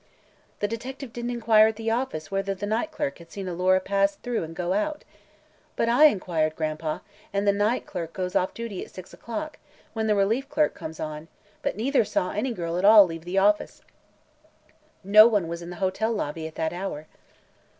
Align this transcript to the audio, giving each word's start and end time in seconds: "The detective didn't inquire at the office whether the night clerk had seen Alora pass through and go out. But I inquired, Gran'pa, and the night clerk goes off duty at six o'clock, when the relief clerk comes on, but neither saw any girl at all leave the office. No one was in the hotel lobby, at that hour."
"The 0.61 0.67
detective 0.67 1.13
didn't 1.13 1.29
inquire 1.29 1.67
at 1.67 1.75
the 1.75 1.91
office 1.91 2.31
whether 2.31 2.55
the 2.55 2.65
night 2.65 2.89
clerk 2.89 3.19
had 3.19 3.31
seen 3.31 3.47
Alora 3.47 3.79
pass 3.79 4.15
through 4.15 4.41
and 4.43 4.55
go 4.55 4.73
out. 4.73 5.03
But 5.75 5.89
I 5.89 6.05
inquired, 6.05 6.55
Gran'pa, 6.55 7.01
and 7.31 7.47
the 7.47 7.51
night 7.53 7.85
clerk 7.85 8.11
goes 8.11 8.35
off 8.35 8.51
duty 8.55 8.83
at 8.83 8.89
six 8.89 9.13
o'clock, 9.13 9.59
when 9.93 10.07
the 10.07 10.15
relief 10.15 10.49
clerk 10.49 10.73
comes 10.73 10.99
on, 10.99 11.27
but 11.61 11.77
neither 11.77 12.03
saw 12.03 12.31
any 12.31 12.51
girl 12.51 12.79
at 12.79 12.83
all 12.85 13.05
leave 13.05 13.25
the 13.25 13.37
office. 13.37 13.83
No 15.03 15.27
one 15.27 15.47
was 15.47 15.61
in 15.61 15.69
the 15.69 15.75
hotel 15.75 16.11
lobby, 16.11 16.47
at 16.47 16.55
that 16.55 16.73
hour." 16.73 17.05